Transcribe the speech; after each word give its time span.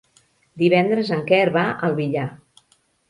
Divendres 0.61 1.11
en 1.17 1.21
Quer 1.27 1.41
va 1.59 1.67
al 1.89 1.95
Villar. 2.01 2.27